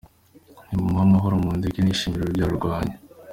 Nimumuhe 0.67 1.03
amahoro 1.07 1.33
mundeke 1.43 1.79
nishimire 1.81 2.21
urubyaro 2.23 2.51
rwanjye. 2.59 2.95